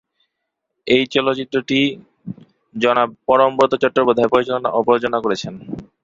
[0.87, 1.79] এ চলচ্চিত্রটি
[2.75, 2.85] য
[3.27, 5.53] পরমব্রত চট্টোপাধ্যায় পরিচালনা ও প্রযোজনা করেছেন।